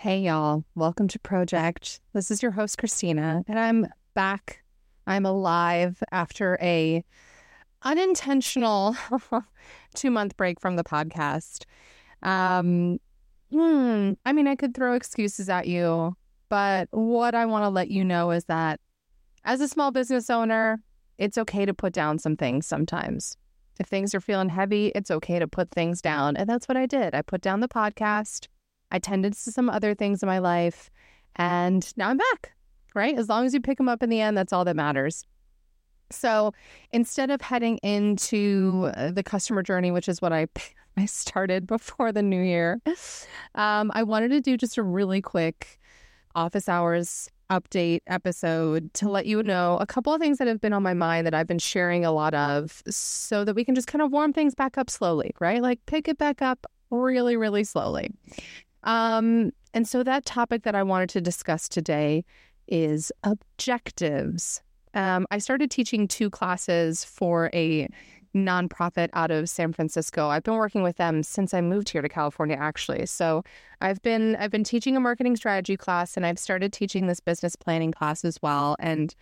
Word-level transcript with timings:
Hey, 0.00 0.20
y'all. 0.20 0.62
Welcome 0.76 1.08
to 1.08 1.18
Project. 1.18 2.00
This 2.12 2.30
is 2.30 2.40
your 2.40 2.52
host, 2.52 2.78
Christina, 2.78 3.42
and 3.48 3.58
I'm 3.58 3.88
back. 4.14 4.62
I'm 5.08 5.26
alive 5.26 6.00
after 6.12 6.56
a 6.62 7.04
unintentional 7.82 8.94
two 9.94 10.12
month 10.12 10.36
break 10.36 10.60
from 10.60 10.76
the 10.76 10.84
podcast. 10.84 11.64
Um, 12.22 13.00
hmm, 13.50 14.12
I 14.24 14.32
mean, 14.32 14.46
I 14.46 14.54
could 14.54 14.72
throw 14.72 14.92
excuses 14.92 15.48
at 15.48 15.66
you, 15.66 16.16
but 16.48 16.86
what 16.92 17.34
I 17.34 17.46
want 17.46 17.64
to 17.64 17.68
let 17.68 17.90
you 17.90 18.04
know 18.04 18.30
is 18.30 18.44
that 18.44 18.78
as 19.44 19.60
a 19.60 19.66
small 19.66 19.90
business 19.90 20.30
owner, 20.30 20.80
it's 21.18 21.38
okay 21.38 21.66
to 21.66 21.74
put 21.74 21.92
down 21.92 22.20
some 22.20 22.36
things 22.36 22.68
sometimes. 22.68 23.36
If 23.80 23.88
things 23.88 24.14
are 24.14 24.20
feeling 24.20 24.50
heavy, 24.50 24.92
it's 24.94 25.10
okay 25.10 25.40
to 25.40 25.48
put 25.48 25.72
things 25.72 26.00
down. 26.00 26.36
And 26.36 26.48
that's 26.48 26.68
what 26.68 26.76
I 26.76 26.86
did. 26.86 27.16
I 27.16 27.22
put 27.22 27.40
down 27.40 27.58
the 27.58 27.66
podcast 27.66 28.46
I 28.90 28.98
tended 28.98 29.34
to 29.34 29.52
some 29.52 29.68
other 29.68 29.94
things 29.94 30.22
in 30.22 30.26
my 30.26 30.38
life, 30.38 30.90
and 31.36 31.90
now 31.96 32.08
I'm 32.08 32.16
back, 32.16 32.52
right? 32.94 33.16
As 33.16 33.28
long 33.28 33.44
as 33.44 33.54
you 33.54 33.60
pick 33.60 33.78
them 33.78 33.88
up 33.88 34.02
in 34.02 34.10
the 34.10 34.20
end, 34.20 34.36
that's 34.36 34.52
all 34.52 34.64
that 34.64 34.76
matters. 34.76 35.24
So 36.10 36.52
instead 36.90 37.30
of 37.30 37.40
heading 37.40 37.78
into 37.78 38.90
uh, 38.94 39.10
the 39.10 39.22
customer 39.22 39.62
journey, 39.62 39.90
which 39.90 40.08
is 40.08 40.22
what 40.22 40.32
I 40.32 40.46
I 40.96 41.06
started 41.06 41.68
before 41.68 42.10
the 42.10 42.22
new 42.22 42.42
year, 42.42 42.80
um, 43.54 43.92
I 43.94 44.02
wanted 44.02 44.30
to 44.30 44.40
do 44.40 44.56
just 44.56 44.78
a 44.78 44.82
really 44.82 45.20
quick 45.20 45.78
office 46.34 46.68
hours 46.68 47.30
update 47.50 48.00
episode 48.06 48.92
to 48.94 49.08
let 49.08 49.24
you 49.26 49.42
know 49.42 49.78
a 49.80 49.86
couple 49.86 50.12
of 50.12 50.20
things 50.20 50.38
that 50.38 50.46
have 50.46 50.60
been 50.60 50.72
on 50.72 50.82
my 50.82 50.94
mind 50.94 51.26
that 51.26 51.34
I've 51.34 51.46
been 51.46 51.58
sharing 51.58 52.04
a 52.04 52.12
lot 52.12 52.34
of 52.34 52.82
so 52.88 53.44
that 53.44 53.54
we 53.54 53.64
can 53.64 53.74
just 53.74 53.86
kind 53.86 54.02
of 54.02 54.10
warm 54.10 54.32
things 54.32 54.54
back 54.54 54.76
up 54.76 54.90
slowly, 54.90 55.32
right? 55.40 55.62
Like 55.62 55.78
pick 55.86 56.08
it 56.08 56.18
back 56.18 56.42
up 56.42 56.66
really, 56.90 57.36
really 57.36 57.64
slowly. 57.64 58.10
Um, 58.84 59.52
and 59.74 59.86
so 59.86 60.02
that 60.02 60.24
topic 60.24 60.62
that 60.62 60.74
I 60.74 60.82
wanted 60.82 61.08
to 61.10 61.20
discuss 61.20 61.68
today 61.68 62.24
is 62.66 63.12
objectives. 63.24 64.62
Um, 64.94 65.26
I 65.30 65.38
started 65.38 65.70
teaching 65.70 66.08
two 66.08 66.30
classes 66.30 67.04
for 67.04 67.50
a 67.52 67.88
nonprofit 68.34 69.08
out 69.12 69.30
of 69.30 69.48
San 69.48 69.72
Francisco. 69.72 70.28
I've 70.28 70.42
been 70.42 70.54
working 70.54 70.82
with 70.82 70.96
them 70.96 71.22
since 71.22 71.54
I 71.54 71.60
moved 71.60 71.88
here 71.88 72.02
to 72.02 72.08
California 72.08 72.56
actually. 72.58 73.06
So 73.06 73.42
I've 73.80 74.02
been 74.02 74.36
I've 74.36 74.50
been 74.50 74.64
teaching 74.64 74.96
a 74.96 75.00
marketing 75.00 75.36
strategy 75.36 75.76
class 75.76 76.16
and 76.16 76.26
I've 76.26 76.38
started 76.38 76.72
teaching 76.72 77.06
this 77.06 77.20
business 77.20 77.56
planning 77.56 77.92
class 77.92 78.24
as 78.24 78.38
well 78.42 78.76
and 78.78 79.14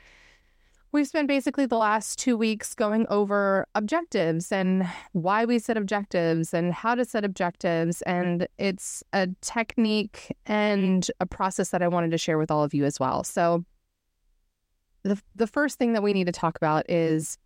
We've 0.97 1.07
spent 1.07 1.29
basically 1.29 1.67
the 1.67 1.77
last 1.77 2.19
two 2.19 2.39
weeks 2.39 2.75
going 2.75 3.07
over 3.11 3.67
objectives 3.75 4.51
and 4.51 4.89
why 5.13 5.45
we 5.45 5.59
set 5.59 5.77
objectives 5.77 6.55
and 6.55 6.73
how 6.73 6.95
to 6.95 7.05
set 7.05 7.23
objectives. 7.23 8.01
And 8.03 8.49
it's 8.57 9.05
a 9.13 9.29
technique 9.43 10.35
and 10.47 11.07
a 11.21 11.27
process 11.27 11.69
that 11.69 11.83
I 11.83 11.89
wanted 11.89 12.13
to 12.13 12.19
share 12.19 12.39
with 12.39 12.51
all 12.51 12.65
of 12.65 12.73
you 12.73 12.87
as 12.87 12.99
well. 12.99 13.25
So, 13.25 13.67
the, 15.03 15.21
the 15.35 15.47
first 15.47 15.77
thing 15.77 15.93
that 15.93 16.03
we 16.03 16.15
need 16.15 16.29
to 16.29 16.33
talk 16.33 16.57
about 16.57 16.89
is 16.89 17.37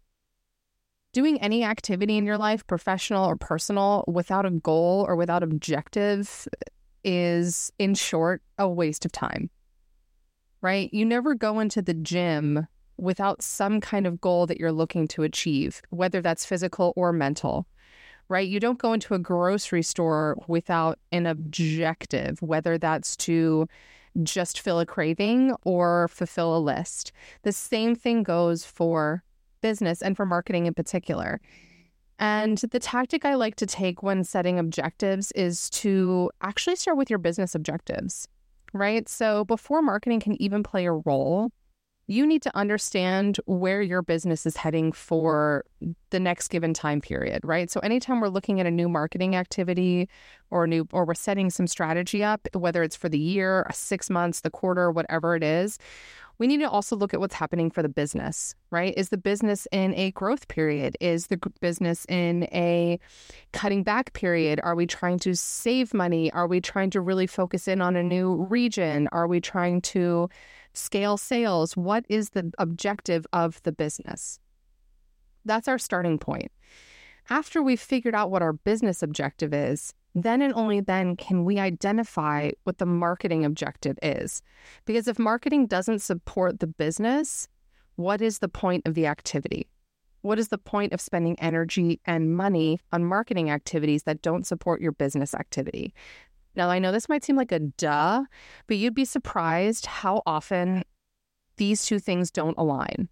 doing 1.13 1.43
any 1.43 1.65
activity 1.65 2.17
in 2.17 2.27
your 2.27 2.39
life, 2.39 2.65
professional 2.69 3.29
or 3.29 3.35
personal, 3.35 4.05
without 4.07 4.47
a 4.47 4.51
goal 4.53 5.05
or 5.09 5.17
without 5.17 5.43
objective 5.43 6.47
is, 7.03 7.73
in 7.81 7.97
short, 7.97 8.43
a 8.59 8.69
waste 8.69 9.05
of 9.05 9.11
time. 9.11 9.51
Right? 10.63 10.89
You 10.95 11.05
never 11.05 11.35
go 11.35 11.59
into 11.59 11.83
the 11.83 11.95
gym 11.95 12.69
without 13.01 13.43
some 13.43 13.81
kind 13.81 14.07
of 14.07 14.21
goal 14.21 14.47
that 14.47 14.59
you're 14.59 14.73
looking 14.73 15.09
to 15.09 15.23
achieve, 15.23 15.83
whether 15.91 16.21
that's 16.21 16.45
physical 16.45 16.93
or 16.97 17.13
mental, 17.13 17.67
right? 18.29 18.49
You 18.49 18.61
don't 18.61 18.79
go 18.79 18.93
into 18.93 19.15
a 19.15 19.19
grocery 19.19 19.83
store 19.83 20.37
without 20.47 20.99
an 21.11 21.27
objective, 21.27 22.41
whether 22.43 22.79
that's 22.79 23.17
to 23.19 23.67
just 24.23 24.61
fill 24.61 24.81
a 24.81 24.87
craving 24.87 25.55
or 25.65 26.09
fulfill 26.09 26.57
a 26.57 26.59
list. 26.59 27.13
The 27.43 27.53
same 27.53 27.95
thing 27.95 28.23
goes 28.23 28.65
for 28.65 29.23
business 29.61 30.03
and 30.03 30.17
for 30.17 30.27
marketing 30.27 30.67
in 30.67 30.75
particular. 30.75 31.41
And 32.19 32.59
the 32.59 32.79
tactic 32.79 33.25
I 33.25 33.35
like 33.35 33.57
to 33.57 33.67
take 33.67 34.03
when 34.03 34.25
setting 34.25 34.59
objectives 34.59 35.33
is 35.33 35.71
to 35.71 36.31
actually 36.43 36.77
start 36.77 36.99
with 36.99 37.09
your 37.09 37.19
business 37.19 37.55
objectives, 37.55 38.29
right? 38.73 39.09
So 39.09 39.45
before 39.45 39.81
marketing 39.81 40.21
can 40.21 40.41
even 40.41 40.63
play 40.63 40.87
a 40.87 40.93
role, 40.93 41.51
you 42.11 42.27
need 42.27 42.43
to 42.43 42.57
understand 42.57 43.39
where 43.47 43.81
your 43.81 44.03
business 44.03 44.45
is 44.45 44.57
heading 44.57 44.91
for 44.91 45.65
the 46.11 46.19
next 46.19 46.49
given 46.49 46.75
time 46.75 47.01
period, 47.01 47.41
right? 47.45 47.71
So 47.71 47.79
anytime 47.81 48.21
we're 48.21 48.29
looking 48.29 48.59
at 48.59 48.67
a 48.67 48.71
new 48.71 48.89
marketing 48.89 49.37
activity 49.37 50.09
or 50.51 50.67
new 50.67 50.89
or 50.93 51.05
we're 51.05 51.15
setting 51.15 51.51
some 51.51 51.69
strategy 51.69 52.25
up, 52.25 52.49
whether 52.53 52.83
it's 52.83 52.97
for 52.97 53.09
the 53.09 53.19
year, 53.19 53.65
6 53.73 54.11
months, 54.11 54.41
the 54.41 54.51
quarter, 54.51 54.91
whatever 54.91 55.37
it 55.37 55.45
is, 55.45 55.79
we 56.41 56.49
need 56.49 56.59
to 56.59 56.69
also 56.69 56.97
look 56.97 57.15
at 57.15 57.21
what's 57.21 57.37
happening 57.37 57.71
for 57.71 57.83
the 57.83 57.89
business, 57.89 58.57
right? 58.73 58.93
Is 58.97 59.11
the 59.11 59.17
business 59.17 59.69
in 59.71 59.95
a 59.95 60.11
growth 60.11 60.49
period? 60.49 60.97
Is 61.01 61.29
the 61.29 61.39
business 61.61 62.05
in 62.09 62.49
a 62.53 62.99
cutting 63.53 63.85
back 63.85 64.13
period? 64.15 64.61
Are 64.65 64.75
we 64.75 64.89
trying 64.89 65.21
to 65.21 65.37
save 65.37 65.95
money? 65.95 66.33
Are 66.33 66.49
we 66.49 66.61
trying 66.61 66.91
to 66.91 67.01
really 67.01 67.29
focus 67.29 67.69
in 67.69 67.81
on 67.81 67.95
a 67.95 68.03
new 68.03 68.47
region? 68.51 69.09
Are 69.13 69.29
we 69.29 69.41
trying 69.41 69.83
to 69.83 70.29
scale 70.73 71.17
sales. 71.17 71.77
What 71.77 72.05
is 72.09 72.31
the 72.31 72.53
objective 72.59 73.27
of 73.33 73.63
the 73.63 73.73
business? 73.73 74.39
That's 75.45 75.69
our 75.69 75.79
starting 75.79 76.19
point. 76.19 76.53
After 77.29 77.63
we've 77.63 77.81
figured 77.81 78.15
out 78.15 78.31
what 78.31 78.43
our 78.43 78.53
business 78.53 79.03
objective 79.03 79.55
is, 79.55 79.95
then 80.15 80.43
and 80.43 80.53
only 80.55 80.81
then 80.81 81.17
can 81.17 81.45
we 81.45 81.59
identify 81.59 82.51
what 82.65 82.79
the 82.79 82.87
marketing 82.87 83.45
objective 83.45 83.99
is. 84.03 84.43
Because 84.85 85.09
if 85.09 85.19
marketing 85.19 85.67
doesn't 85.67 86.01
support 86.01 86.61
the 86.61 86.67
business, 86.67 87.49
what 87.97 88.21
is 88.21 88.39
the 88.39 88.49
point 88.49 88.87
of 88.87 88.95
the 88.95 89.07
activity? 89.07 89.69
What 90.23 90.39
is 90.39 90.49
the 90.49 90.59
point 90.59 90.93
of 90.93 91.01
spending 91.01 91.39
energy 91.41 92.01
and 92.05 92.37
money 92.37 92.81
on 92.93 93.05
marketing 93.05 93.51
activities 93.51 94.03
that 94.03 94.23
don't 94.23 94.47
support 94.47 94.81
your 94.81 94.93
business 94.93 95.35
activity? 95.35 95.95
Now, 96.57 96.69
I 96.69 96.79
know 96.79 96.93
this 96.93 97.09
might 97.09 97.25
seem 97.25 97.37
like 97.37 97.53
a 97.53 97.61
duh, 97.61 98.25
but 98.67 98.77
you'd 98.77 98.95
be 98.95 99.05
surprised 99.05 99.87
how 99.87 100.23
often 100.27 100.83
these 101.57 101.87
two 101.87 101.99
things 101.99 102.31
don't 102.31 102.59
align. 102.59 103.09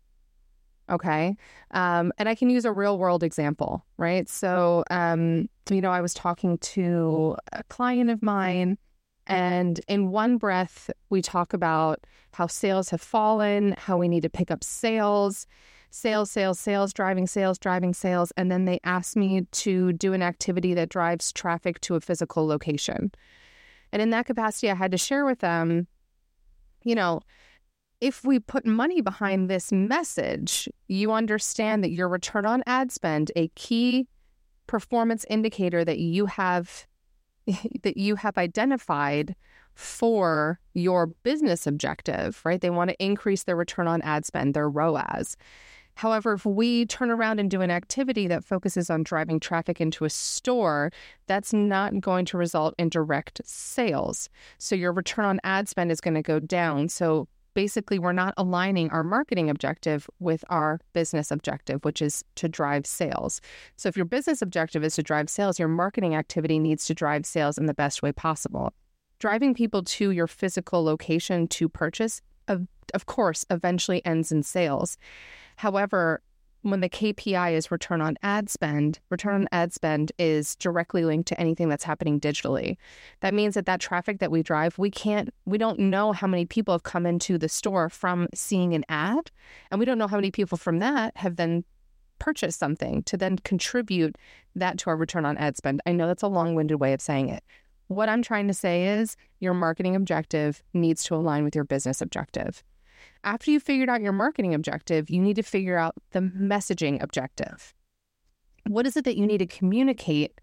Okay. 0.90 1.36
Um, 1.72 2.12
and 2.18 2.28
I 2.28 2.34
can 2.34 2.50
use 2.50 2.64
a 2.64 2.72
real 2.72 2.98
world 2.98 3.22
example, 3.22 3.84
right? 3.98 4.28
So, 4.28 4.84
um, 4.90 5.48
you 5.70 5.80
know, 5.80 5.90
I 5.90 6.00
was 6.00 6.14
talking 6.14 6.58
to 6.58 7.36
a 7.52 7.62
client 7.64 8.10
of 8.10 8.22
mine, 8.22 8.78
and 9.26 9.78
in 9.88 10.10
one 10.10 10.38
breath, 10.38 10.90
we 11.10 11.20
talk 11.20 11.52
about 11.52 12.06
how 12.32 12.46
sales 12.46 12.88
have 12.90 13.02
fallen, 13.02 13.74
how 13.76 13.98
we 13.98 14.08
need 14.08 14.22
to 14.22 14.30
pick 14.30 14.50
up 14.50 14.64
sales 14.64 15.46
sales, 15.90 16.30
sales, 16.30 16.58
sales, 16.58 16.92
driving 16.92 17.26
sales, 17.26 17.58
driving 17.58 17.94
sales. 17.94 18.32
And 18.36 18.50
then 18.50 18.64
they 18.64 18.80
asked 18.84 19.16
me 19.16 19.42
to 19.50 19.92
do 19.92 20.12
an 20.12 20.22
activity 20.22 20.74
that 20.74 20.88
drives 20.88 21.32
traffic 21.32 21.80
to 21.82 21.94
a 21.94 22.00
physical 22.00 22.46
location. 22.46 23.10
And 23.92 24.02
in 24.02 24.10
that 24.10 24.26
capacity, 24.26 24.70
I 24.70 24.74
had 24.74 24.90
to 24.92 24.98
share 24.98 25.24
with 25.24 25.38
them, 25.40 25.86
you 26.84 26.94
know, 26.94 27.20
if 28.00 28.24
we 28.24 28.38
put 28.38 28.64
money 28.64 29.00
behind 29.00 29.48
this 29.48 29.72
message, 29.72 30.68
you 30.86 31.12
understand 31.12 31.82
that 31.82 31.90
your 31.90 32.08
return 32.08 32.46
on 32.46 32.62
ad 32.66 32.92
spend, 32.92 33.32
a 33.34 33.48
key 33.48 34.06
performance 34.66 35.24
indicator 35.28 35.84
that 35.84 35.98
you 35.98 36.26
have 36.26 36.86
that 37.82 37.96
you 37.96 38.16
have 38.16 38.36
identified 38.36 39.34
for 39.74 40.58
your 40.74 41.06
business 41.06 41.66
objective, 41.66 42.40
right? 42.44 42.60
They 42.60 42.70
want 42.70 42.90
to 42.90 43.04
increase 43.04 43.44
their 43.44 43.56
return 43.56 43.86
on 43.86 44.02
ad 44.02 44.26
spend, 44.26 44.54
their 44.54 44.68
ROAS. 44.68 45.36
However, 45.94 46.34
if 46.34 46.44
we 46.44 46.86
turn 46.86 47.10
around 47.10 47.40
and 47.40 47.50
do 47.50 47.60
an 47.60 47.70
activity 47.72 48.28
that 48.28 48.44
focuses 48.44 48.88
on 48.90 49.02
driving 49.02 49.40
traffic 49.40 49.80
into 49.80 50.04
a 50.04 50.10
store, 50.10 50.92
that's 51.26 51.52
not 51.52 52.00
going 52.00 52.24
to 52.26 52.38
result 52.38 52.74
in 52.78 52.88
direct 52.88 53.40
sales. 53.44 54.28
So 54.58 54.76
your 54.76 54.92
return 54.92 55.24
on 55.24 55.40
ad 55.42 55.68
spend 55.68 55.90
is 55.90 56.00
going 56.00 56.14
to 56.14 56.22
go 56.22 56.38
down. 56.38 56.88
So 56.88 57.26
basically, 57.58 57.98
we're 57.98 58.12
not 58.12 58.34
aligning 58.36 58.88
our 58.90 59.02
marketing 59.02 59.50
objective 59.50 60.08
with 60.20 60.44
our 60.48 60.80
business 60.92 61.32
objective, 61.32 61.84
which 61.84 62.00
is 62.00 62.24
to 62.36 62.48
drive 62.48 62.86
sales. 62.86 63.40
So 63.74 63.88
if 63.88 63.96
your 63.96 64.06
business 64.06 64.40
objective 64.40 64.84
is 64.84 64.94
to 64.94 65.02
drive 65.02 65.28
sales, 65.28 65.58
your 65.58 65.66
marketing 65.66 66.14
activity 66.14 66.60
needs 66.60 66.86
to 66.86 66.94
drive 66.94 67.26
sales 67.26 67.58
in 67.58 67.66
the 67.66 67.74
best 67.74 68.00
way 68.00 68.12
possible. 68.12 68.74
Driving 69.18 69.54
people 69.54 69.82
to 69.82 70.12
your 70.12 70.28
physical 70.28 70.84
location 70.84 71.48
to 71.48 71.68
purchase, 71.68 72.20
of, 72.46 72.68
of 72.94 73.06
course, 73.06 73.44
eventually 73.50 74.06
ends 74.06 74.30
in 74.30 74.44
sales. 74.44 74.96
However, 75.56 76.22
when 76.62 76.80
the 76.80 76.88
KPI 76.88 77.52
is 77.52 77.70
return 77.70 78.00
on 78.00 78.16
ad 78.22 78.50
spend, 78.50 78.98
return 79.10 79.42
on 79.42 79.48
ad 79.52 79.72
spend 79.72 80.12
is 80.18 80.56
directly 80.56 81.04
linked 81.04 81.28
to 81.28 81.40
anything 81.40 81.68
that's 81.68 81.84
happening 81.84 82.20
digitally. 82.20 82.76
That 83.20 83.34
means 83.34 83.54
that 83.54 83.66
that 83.66 83.80
traffic 83.80 84.18
that 84.18 84.30
we 84.30 84.42
drive, 84.42 84.78
we 84.78 84.90
can't, 84.90 85.32
we 85.44 85.58
don't 85.58 85.78
know 85.78 86.12
how 86.12 86.26
many 86.26 86.46
people 86.46 86.74
have 86.74 86.82
come 86.82 87.06
into 87.06 87.38
the 87.38 87.48
store 87.48 87.88
from 87.88 88.28
seeing 88.34 88.74
an 88.74 88.84
ad, 88.88 89.30
and 89.70 89.78
we 89.78 89.86
don't 89.86 89.98
know 89.98 90.08
how 90.08 90.16
many 90.16 90.30
people 90.30 90.58
from 90.58 90.80
that 90.80 91.16
have 91.16 91.36
then 91.36 91.64
purchased 92.18 92.58
something 92.58 93.02
to 93.04 93.16
then 93.16 93.38
contribute 93.38 94.16
that 94.56 94.78
to 94.78 94.90
our 94.90 94.96
return 94.96 95.24
on 95.24 95.38
ad 95.38 95.56
spend. 95.56 95.80
I 95.86 95.92
know 95.92 96.08
that's 96.08 96.22
a 96.22 96.28
long-winded 96.28 96.80
way 96.80 96.92
of 96.92 97.00
saying 97.00 97.28
it. 97.28 97.44
What 97.86 98.08
I'm 98.08 98.22
trying 98.22 98.48
to 98.48 98.54
say 98.54 98.88
is 98.88 99.16
your 99.38 99.54
marketing 99.54 99.96
objective 99.96 100.62
needs 100.74 101.04
to 101.04 101.14
align 101.14 101.44
with 101.44 101.54
your 101.54 101.64
business 101.64 102.02
objective. 102.02 102.62
After 103.24 103.50
you've 103.50 103.62
figured 103.62 103.88
out 103.88 104.00
your 104.00 104.12
marketing 104.12 104.54
objective, 104.54 105.10
you 105.10 105.20
need 105.20 105.36
to 105.36 105.42
figure 105.42 105.76
out 105.76 105.94
the 106.12 106.20
messaging 106.20 107.02
objective. 107.02 107.74
What 108.66 108.86
is 108.86 108.96
it 108.96 109.04
that 109.04 109.16
you 109.16 109.26
need 109.26 109.38
to 109.38 109.46
communicate 109.46 110.40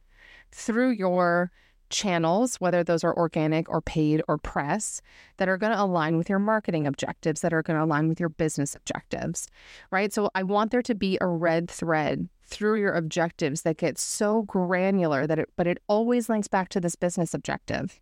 through 0.51 0.91
your 0.91 1.51
channels, 1.89 2.55
whether 2.55 2.83
those 2.83 3.03
are 3.03 3.15
organic 3.15 3.69
or 3.69 3.81
paid 3.81 4.21
or 4.27 4.37
press, 4.37 5.01
that 5.37 5.47
are 5.47 5.57
going 5.57 5.71
to 5.71 5.81
align 5.81 6.17
with 6.17 6.29
your 6.29 6.39
marketing 6.39 6.87
objectives, 6.87 7.41
that 7.41 7.53
are 7.53 7.61
going 7.61 7.77
to 7.77 7.85
align 7.85 8.09
with 8.09 8.19
your 8.19 8.29
business 8.29 8.75
objectives, 8.75 9.47
right? 9.91 10.11
So 10.11 10.29
I 10.35 10.43
want 10.43 10.71
there 10.71 10.81
to 10.81 10.95
be 10.95 11.17
a 11.21 11.27
red 11.27 11.69
thread 11.69 12.27
through 12.43 12.79
your 12.79 12.93
objectives 12.93 13.61
that 13.63 13.77
gets 13.77 14.01
so 14.01 14.43
granular 14.43 15.27
that 15.27 15.39
it, 15.39 15.49
but 15.55 15.67
it 15.67 15.79
always 15.87 16.29
links 16.29 16.47
back 16.47 16.69
to 16.69 16.79
this 16.79 16.95
business 16.95 17.33
objective. 17.33 17.99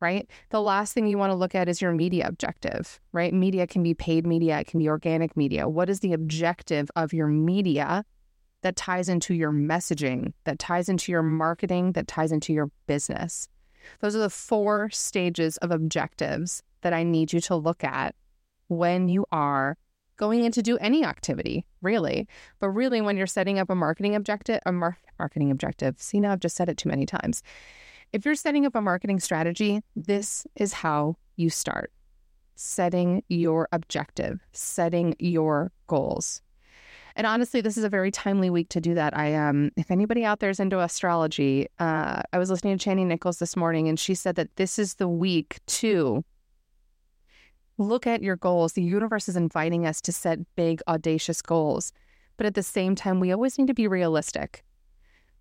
Right. 0.00 0.30
The 0.50 0.62
last 0.62 0.94
thing 0.94 1.08
you 1.08 1.18
want 1.18 1.32
to 1.32 1.36
look 1.36 1.56
at 1.56 1.68
is 1.68 1.82
your 1.82 1.92
media 1.92 2.28
objective, 2.28 3.00
right? 3.10 3.34
Media 3.34 3.66
can 3.66 3.82
be 3.82 3.94
paid 3.94 4.24
media, 4.24 4.60
it 4.60 4.68
can 4.68 4.78
be 4.78 4.88
organic 4.88 5.36
media. 5.36 5.68
What 5.68 5.90
is 5.90 6.00
the 6.00 6.12
objective 6.12 6.88
of 6.94 7.12
your 7.12 7.26
media 7.26 8.04
that 8.62 8.76
ties 8.76 9.08
into 9.08 9.34
your 9.34 9.52
messaging, 9.52 10.32
that 10.44 10.58
ties 10.58 10.88
into 10.88 11.12
your 11.12 11.22
marketing, 11.22 11.92
that 11.92 12.06
ties 12.06 12.32
into 12.32 12.52
your 12.52 12.70
business. 12.86 13.48
Those 14.00 14.14
are 14.14 14.20
the 14.20 14.30
four 14.30 14.90
stages 14.90 15.56
of 15.58 15.70
objectives 15.70 16.62
that 16.82 16.92
I 16.92 17.02
need 17.02 17.32
you 17.32 17.40
to 17.42 17.56
look 17.56 17.84
at 17.84 18.14
when 18.68 19.08
you 19.08 19.26
are 19.32 19.76
going 20.16 20.44
in 20.44 20.52
to 20.52 20.62
do 20.62 20.76
any 20.78 21.04
activity, 21.04 21.64
really. 21.80 22.28
But 22.58 22.70
really, 22.70 23.00
when 23.00 23.16
you're 23.16 23.26
setting 23.26 23.58
up 23.58 23.70
a 23.70 23.74
marketing 23.74 24.14
objective, 24.14 24.60
a 24.66 24.72
mar- 24.72 24.98
marketing 25.18 25.50
objective, 25.50 26.00
see, 26.00 26.20
now 26.20 26.32
I've 26.32 26.40
just 26.40 26.56
said 26.56 26.68
it 26.68 26.76
too 26.76 26.88
many 26.88 27.06
times. 27.06 27.42
If 28.12 28.24
you're 28.24 28.34
setting 28.34 28.64
up 28.64 28.74
a 28.74 28.80
marketing 28.80 29.20
strategy, 29.20 29.82
this 29.94 30.46
is 30.56 30.72
how 30.72 31.16
you 31.36 31.50
start 31.50 31.92
setting 32.60 33.22
your 33.28 33.68
objective, 33.70 34.40
setting 34.52 35.14
your 35.20 35.70
goals. 35.86 36.42
And 37.14 37.26
honestly, 37.26 37.60
this 37.60 37.76
is 37.76 37.84
a 37.84 37.88
very 37.88 38.10
timely 38.10 38.50
week 38.50 38.68
to 38.70 38.80
do 38.80 38.94
that. 38.94 39.16
I 39.16 39.34
um, 39.34 39.70
if 39.76 39.90
anybody 39.90 40.24
out 40.24 40.40
there 40.40 40.50
is 40.50 40.60
into 40.60 40.80
astrology, 40.80 41.68
uh, 41.78 42.22
I 42.32 42.38
was 42.38 42.50
listening 42.50 42.76
to 42.76 42.88
Chani 42.88 43.06
Nicholas 43.06 43.38
this 43.38 43.56
morning, 43.56 43.88
and 43.88 43.98
she 43.98 44.14
said 44.14 44.36
that 44.36 44.56
this 44.56 44.78
is 44.78 44.94
the 44.94 45.08
week 45.08 45.58
to 45.66 46.24
look 47.76 48.06
at 48.06 48.22
your 48.22 48.36
goals. 48.36 48.72
The 48.72 48.82
universe 48.82 49.28
is 49.28 49.36
inviting 49.36 49.86
us 49.86 50.00
to 50.02 50.12
set 50.12 50.38
big, 50.56 50.80
audacious 50.88 51.42
goals, 51.42 51.92
but 52.36 52.46
at 52.46 52.54
the 52.54 52.62
same 52.62 52.94
time, 52.94 53.20
we 53.20 53.32
always 53.32 53.58
need 53.58 53.68
to 53.68 53.74
be 53.74 53.88
realistic. 53.88 54.64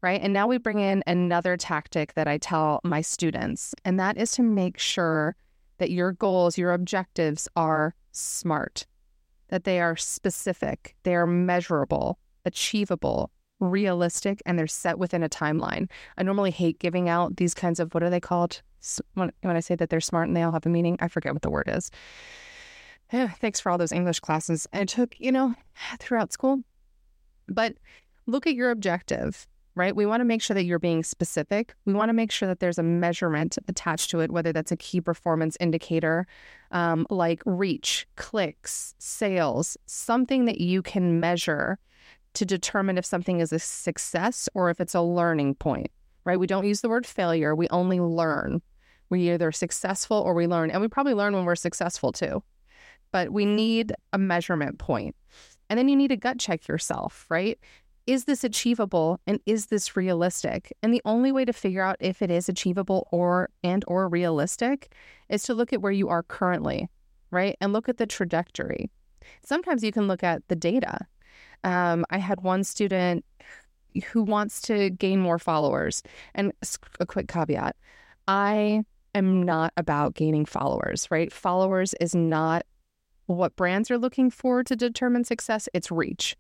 Right. 0.02 0.22
And 0.22 0.32
now 0.32 0.48
we 0.48 0.60
bring 0.60 0.80
in 0.80 1.04
another 1.08 1.58
tactic 1.58 2.14
that 2.14 2.28
I 2.28 2.38
tell 2.38 2.80
my 2.84 3.02
students, 3.02 3.74
and 3.84 4.00
that 4.00 4.16
is 4.16 4.32
to 4.34 4.44
make 4.44 4.78
sure 4.78 5.36
that 5.80 5.90
your 5.90 6.12
goals, 6.12 6.58
your 6.58 6.72
objectives 6.72 7.48
are 7.56 7.96
smart 8.12 8.86
that 9.50 9.64
they 9.64 9.80
are 9.80 9.96
specific, 9.96 10.96
they 11.04 11.16
are 11.16 11.28
measurable, 11.28 12.20
achievable, 12.46 13.32
realistic, 13.60 14.42
and 14.46 14.58
they're 14.58 14.68
set 14.68 15.00
within 15.00 15.24
a 15.24 15.30
timeline. 15.30 15.90
I 16.18 16.24
normally 16.24 16.52
hate 16.52 16.80
giving 16.80 17.10
out 17.10 17.38
these 17.38 17.54
kinds 17.54 17.80
of 17.80 17.94
what 17.94 18.04
are 18.04 18.10
they 18.10 18.20
called? 18.20 18.62
When, 19.16 19.32
I 19.44 19.60
say 19.60 19.76
that 19.76 19.90
they're 19.90 20.00
smart 20.00 20.28
and 20.28 20.38
they 20.38 20.44
all 20.44 20.52
have 20.52 20.66
a 20.66 20.70
meaning, 20.70 20.98
I 21.00 21.08
forget 21.08 21.34
what 21.34 21.42
the 21.42 21.50
word 21.50 21.70
is. 21.72 21.92
Thanks 23.12 23.60
for 23.60 23.72
all 23.72 23.78
those 23.78 23.92
English 23.92 24.20
classes 24.20 24.68
I 24.74 24.86
took, 24.86 25.20
you 25.20 25.32
know, 25.32 25.56
throughout 26.00 26.32
school. 26.32 26.60
But 27.48 27.76
look 28.26 28.46
at 28.46 28.56
your 28.56 28.72
objective 28.72 29.48
right? 29.78 29.96
We 29.96 30.06
want 30.06 30.22
to 30.22 30.26
make 30.26 30.42
sure 30.42 30.56
that 30.56 30.64
you're 30.64 30.80
being 30.80 31.04
specific. 31.04 31.76
We 31.86 31.94
want 31.94 32.10
to 32.10 32.14
make 32.14 32.32
sure 32.32 32.48
that 32.48 32.60
there's 32.60 32.80
a 32.80 32.84
measurement 32.84 33.58
attached 33.68 34.10
to 34.12 34.20
it, 34.22 34.32
whether 34.32 34.52
that's 34.52 34.72
a 34.72 34.78
key 34.78 35.02
performance 35.02 35.56
indicator 35.60 36.26
um, 36.72 37.06
like 37.10 37.42
reach, 37.46 38.08
clicks, 38.16 38.96
sales, 38.98 39.78
something 39.86 40.46
that 40.46 40.60
you 40.60 40.82
can 40.82 41.20
measure 41.20 41.80
to 42.34 42.46
determine 42.46 42.98
if 42.98 43.06
something 43.06 43.40
is 43.40 43.54
a 43.54 43.60
success 43.60 44.50
or 44.54 44.70
if 44.70 44.82
it's 44.82 44.96
a 44.96 45.02
learning 45.02 45.56
point, 45.56 45.92
right? 46.26 46.40
We 46.40 46.48
don't 46.48 46.68
use 46.68 46.82
the 46.82 46.90
word 46.90 47.06
failure, 47.06 47.56
we 47.56 47.70
only 47.70 48.00
learn. 48.00 48.62
We 49.10 49.32
either 49.32 49.54
successful 49.54 50.18
or 50.18 50.34
we 50.34 50.48
learn, 50.48 50.70
and 50.70 50.82
we 50.82 50.90
probably 50.90 51.14
learn 51.14 51.34
when 51.34 51.46
we're 51.46 51.56
successful 51.56 52.12
too. 52.12 52.44
But 53.12 53.32
we 53.32 53.46
need 53.46 53.94
a 54.12 54.18
measurement 54.18 54.80
point. 54.80 55.16
And 55.70 55.80
then 55.80 55.88
you 55.88 55.96
need 55.96 56.10
to 56.10 56.18
gut 56.18 56.40
check 56.40 56.68
yourself, 56.68 57.26
right? 57.30 57.58
Is 58.08 58.24
this 58.24 58.44
achievable 58.46 59.20
and 59.28 59.40
is 59.46 59.68
this 59.68 59.96
realistic? 59.98 60.76
And 60.82 60.94
the 60.94 61.02
only 61.04 61.32
way 61.32 61.44
to 61.46 61.54
figure 61.54 61.84
out 61.84 61.98
if 62.00 62.22
it 62.22 62.32
is 62.32 62.48
achievable 62.48 63.08
or 63.12 63.50
and 63.64 63.84
or 63.86 64.08
realistic 64.08 64.94
is 65.30 65.44
to 65.44 65.54
look 65.54 65.74
at 65.74 65.82
where 65.82 65.92
you 65.92 66.08
are 66.08 66.24
currently, 66.24 66.90
right? 67.30 67.58
And 67.60 67.74
look 67.74 67.90
at 67.90 67.98
the 67.98 68.08
trajectory. 68.08 68.90
Sometimes 69.46 69.84
you 69.84 69.92
can 69.92 70.08
look 70.08 70.24
at 70.24 70.42
the 70.48 70.56
data. 70.56 71.00
Um, 71.66 72.06
I 72.10 72.18
had 72.18 72.42
one 72.42 72.64
student 72.64 73.26
who 74.12 74.24
wants 74.24 74.62
to 74.64 74.90
gain 74.90 75.20
more 75.20 75.38
followers. 75.38 76.02
And 76.34 76.54
a 77.00 77.06
quick 77.06 77.28
caveat 77.28 77.76
I 78.30 78.84
am 79.14 79.44
not 79.44 79.74
about 79.76 80.16
gaining 80.16 80.46
followers, 80.46 81.08
right? 81.12 81.32
Followers 81.32 81.94
is 82.00 82.16
not 82.16 82.66
what 83.26 83.58
brands 83.58 83.92
are 83.92 83.98
looking 83.98 84.30
for 84.30 84.64
to 84.64 84.76
determine 84.78 85.26
success, 85.26 85.68
it's 85.74 85.92
reach 85.92 86.38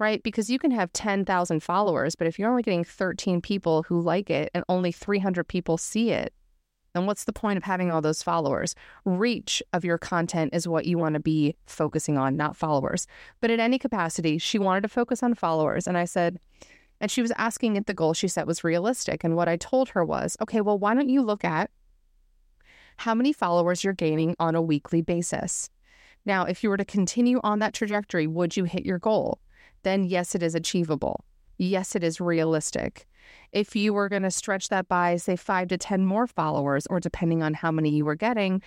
right? 0.00 0.22
Because 0.22 0.50
you 0.50 0.58
can 0.58 0.70
have 0.70 0.92
10,000 0.92 1.62
followers, 1.62 2.16
but 2.16 2.26
if 2.26 2.38
you're 2.38 2.50
only 2.50 2.62
getting 2.62 2.82
13 2.84 3.40
people 3.42 3.82
who 3.84 4.00
like 4.00 4.30
it 4.30 4.50
and 4.54 4.64
only 4.68 4.90
300 4.90 5.46
people 5.46 5.76
see 5.76 6.10
it, 6.10 6.32
then 6.94 7.06
what's 7.06 7.24
the 7.24 7.32
point 7.32 7.56
of 7.56 7.62
having 7.62 7.92
all 7.92 8.00
those 8.00 8.22
followers? 8.22 8.74
Reach 9.04 9.62
of 9.72 9.84
your 9.84 9.98
content 9.98 10.54
is 10.54 10.66
what 10.66 10.86
you 10.86 10.98
want 10.98 11.14
to 11.14 11.20
be 11.20 11.54
focusing 11.66 12.18
on, 12.18 12.34
not 12.34 12.56
followers. 12.56 13.06
But 13.40 13.50
at 13.50 13.60
any 13.60 13.78
capacity, 13.78 14.38
she 14.38 14.58
wanted 14.58 14.80
to 14.80 14.88
focus 14.88 15.22
on 15.22 15.34
followers. 15.34 15.86
And 15.86 15.96
I 15.96 16.06
said, 16.06 16.40
and 17.00 17.10
she 17.10 17.22
was 17.22 17.32
asking 17.36 17.76
if 17.76 17.86
the 17.86 17.94
goal 17.94 18.12
she 18.12 18.26
set 18.26 18.46
was 18.46 18.64
realistic. 18.64 19.22
And 19.22 19.36
what 19.36 19.48
I 19.48 19.56
told 19.56 19.90
her 19.90 20.04
was, 20.04 20.36
okay, 20.40 20.60
well, 20.60 20.78
why 20.78 20.94
don't 20.94 21.08
you 21.08 21.22
look 21.22 21.44
at 21.44 21.70
how 22.96 23.14
many 23.14 23.32
followers 23.32 23.84
you're 23.84 23.92
gaining 23.92 24.34
on 24.40 24.54
a 24.54 24.62
weekly 24.62 25.00
basis? 25.00 25.70
Now, 26.26 26.44
if 26.44 26.64
you 26.64 26.70
were 26.70 26.76
to 26.76 26.84
continue 26.84 27.40
on 27.42 27.60
that 27.60 27.72
trajectory, 27.72 28.26
would 28.26 28.56
you 28.56 28.64
hit 28.64 28.84
your 28.84 28.98
goal? 28.98 29.40
Then 29.82 30.04
yes, 30.04 30.34
it 30.34 30.42
is 30.42 30.54
achievable. 30.54 31.24
Yes, 31.58 31.94
it 31.94 32.02
is 32.02 32.20
realistic. 32.20 33.06
If 33.52 33.76
you 33.76 33.92
were 33.92 34.08
going 34.08 34.22
to 34.22 34.30
stretch 34.30 34.68
that 34.68 34.88
by, 34.88 35.16
say, 35.16 35.36
five 35.36 35.68
to 35.68 35.78
10 35.78 36.04
more 36.04 36.26
followers, 36.26 36.86
or 36.86 37.00
depending 37.00 37.42
on 37.42 37.54
how 37.54 37.70
many 37.70 37.90
you 37.90 38.04
were 38.04 38.14
getting, 38.14 38.62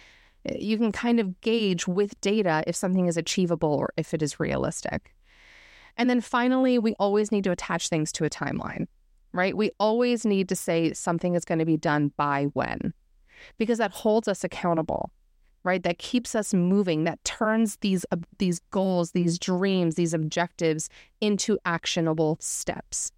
eh, 0.46 0.58
you 0.60 0.78
can 0.78 0.92
kind 0.92 1.20
of 1.20 1.42
gauge 1.42 1.88
with 1.88 2.20
data 2.22 2.64
if 2.68 2.76
something 2.76 3.08
is 3.08 3.18
achievable 3.18 3.74
or 3.74 3.94
if 3.98 4.14
it 4.14 4.22
is 4.22 4.40
realistic. 4.40 5.16
And 5.98 6.10
then 6.10 6.22
finally, 6.22 6.80
we 6.80 6.94
always 7.00 7.32
need 7.32 7.44
to 7.46 7.52
attach 7.52 7.90
things 7.90 8.12
to 8.14 8.26
a 8.26 8.30
timeline, 8.30 8.88
right? 9.32 9.56
We 9.56 9.72
always 9.80 10.26
need 10.26 10.50
to 10.50 10.56
say 10.56 10.94
something 10.94 11.36
is 11.36 11.46
going 11.46 11.60
to 11.60 11.66
be 11.66 11.78
done 11.78 12.12
by 12.18 12.46
when, 12.54 12.94
because 13.58 13.78
that 13.78 13.92
holds 13.92 14.28
us 14.28 14.44
accountable 14.44 15.12
right 15.64 15.84
that 15.84 15.98
keeps 15.98 16.36
us 16.36 16.54
moving 16.54 17.04
that 17.04 17.24
turns 17.24 17.78
these 17.78 18.06
uh, 18.12 18.18
these 18.38 18.60
goals 18.72 19.12
these 19.12 19.40
dreams 19.40 19.96
these 19.96 20.14
objectives 20.14 20.90
into 21.22 21.58
actionable 21.66 22.38
steps. 22.40 23.12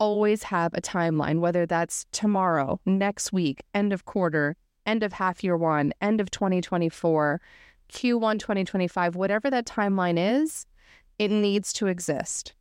Always 0.00 0.44
have 0.44 0.72
a 0.74 0.80
timeline 0.80 1.40
whether 1.40 1.66
that's 1.66 2.06
tomorrow 2.12 2.80
next 2.86 3.32
week 3.32 3.62
end 3.74 3.92
of 3.92 4.04
quarter 4.04 4.56
end 4.86 5.02
of 5.02 5.12
half 5.12 5.42
year 5.42 5.56
1 5.56 5.92
end 6.00 6.20
of 6.20 6.30
2024 6.30 7.40
Q1 7.92 8.38
2025 8.38 9.16
whatever 9.16 9.50
that 9.50 9.66
timeline 9.66 10.42
is 10.42 10.66
it 11.18 11.30
needs 11.30 11.72
to 11.72 11.88
exist 11.88 12.54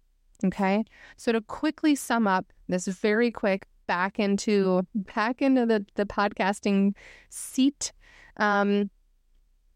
okay? 0.45 0.83
So 1.15 1.31
to 1.31 1.41
quickly 1.41 1.95
sum 1.95 2.27
up 2.27 2.51
this 2.67 2.87
very 2.87 3.31
quick 3.31 3.65
back 3.87 4.19
into 4.19 4.85
back 4.93 5.41
into 5.41 5.65
the 5.65 5.85
the 5.95 6.05
podcasting 6.05 6.93
seat 7.29 7.93
um, 8.37 8.89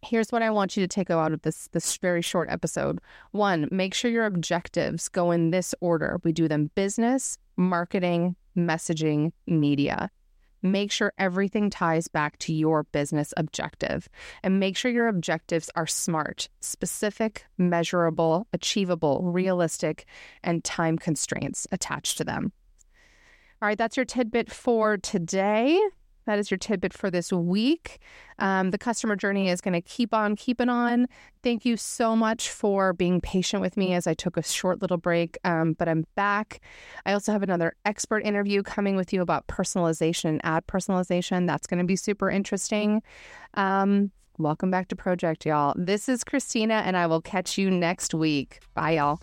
here's 0.01 0.31
what 0.31 0.41
I 0.41 0.49
want 0.49 0.75
you 0.75 0.83
to 0.83 0.87
take 0.87 1.09
out 1.09 1.33
of 1.33 1.41
this 1.41 1.67
this 1.69 1.97
very 1.97 2.21
short 2.21 2.49
episode. 2.49 2.99
One, 3.31 3.67
make 3.71 3.93
sure 3.93 4.11
your 4.11 4.25
objectives 4.25 5.09
go 5.09 5.31
in 5.31 5.51
this 5.51 5.75
order. 5.79 6.19
We 6.23 6.31
do 6.31 6.47
them 6.47 6.71
business, 6.75 7.37
marketing, 7.57 8.35
messaging, 8.57 9.31
media. 9.47 10.09
Make 10.63 10.91
sure 10.91 11.11
everything 11.17 11.71
ties 11.71 12.07
back 12.07 12.37
to 12.39 12.53
your 12.53 12.83
business 12.83 13.33
objective 13.35 14.07
and 14.43 14.59
make 14.59 14.77
sure 14.77 14.91
your 14.91 15.07
objectives 15.07 15.71
are 15.75 15.87
smart, 15.87 16.49
specific, 16.59 17.45
measurable, 17.57 18.45
achievable, 18.53 19.23
realistic, 19.23 20.05
and 20.43 20.63
time 20.63 20.99
constraints 20.99 21.65
attached 21.71 22.19
to 22.19 22.23
them. 22.23 22.51
All 23.59 23.67
right, 23.67 23.77
that's 23.77 23.97
your 23.97 24.05
tidbit 24.05 24.51
for 24.51 24.97
today. 24.97 25.79
That 26.25 26.39
is 26.39 26.51
your 26.51 26.57
tidbit 26.57 26.93
for 26.93 27.09
this 27.09 27.31
week. 27.31 27.99
Um, 28.39 28.71
the 28.71 28.77
customer 28.77 29.15
journey 29.15 29.49
is 29.49 29.61
going 29.61 29.73
to 29.73 29.81
keep 29.81 30.13
on 30.13 30.35
keeping 30.35 30.69
on. 30.69 31.07
Thank 31.43 31.65
you 31.65 31.77
so 31.77 32.15
much 32.15 32.49
for 32.49 32.93
being 32.93 33.21
patient 33.21 33.61
with 33.61 33.77
me 33.77 33.93
as 33.93 34.07
I 34.07 34.13
took 34.13 34.37
a 34.37 34.43
short 34.43 34.81
little 34.81 34.97
break, 34.97 35.37
um, 35.43 35.73
but 35.73 35.87
I'm 35.87 36.05
back. 36.15 36.61
I 37.05 37.13
also 37.13 37.31
have 37.31 37.43
another 37.43 37.75
expert 37.85 38.25
interview 38.25 38.63
coming 38.63 38.95
with 38.95 39.13
you 39.13 39.21
about 39.21 39.47
personalization 39.47 40.25
and 40.25 40.41
ad 40.43 40.67
personalization. 40.67 41.47
That's 41.47 41.67
going 41.67 41.79
to 41.79 41.85
be 41.85 41.95
super 41.95 42.29
interesting. 42.29 43.01
Um, 43.55 44.11
welcome 44.37 44.71
back 44.71 44.87
to 44.89 44.95
Project, 44.95 45.45
y'all. 45.45 45.73
This 45.77 46.07
is 46.07 46.23
Christina, 46.23 46.75
and 46.85 46.95
I 46.95 47.07
will 47.07 47.21
catch 47.21 47.57
you 47.57 47.69
next 47.69 48.13
week. 48.13 48.59
Bye, 48.73 48.91
y'all. 48.91 49.19